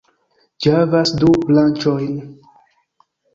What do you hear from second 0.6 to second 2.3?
Ĝi havas du branĉojn.